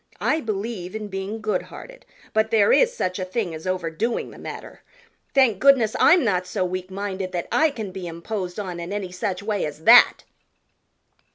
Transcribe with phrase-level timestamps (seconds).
[0.19, 4.81] I believe in being goodhearted, but there is such a thing as overdoing the matter.
[5.35, 9.11] Thank goodness I'm not so weak minded that I can be imposed on in any
[9.11, 10.23] such way as that."